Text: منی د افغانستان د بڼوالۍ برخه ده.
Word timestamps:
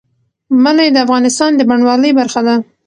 منی 0.63 0.87
د 0.93 0.97
افغانستان 1.05 1.51
د 1.55 1.61
بڼوالۍ 1.69 2.11
برخه 2.19 2.41
ده. 2.47 2.55